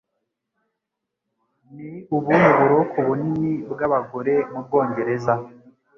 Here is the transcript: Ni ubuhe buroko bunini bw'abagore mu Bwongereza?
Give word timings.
Ni 1.75 1.91
ubuhe 2.15 2.47
buroko 2.57 2.97
bunini 3.07 3.51
bw'abagore 3.71 4.33
mu 4.51 4.59
Bwongereza? 4.65 5.33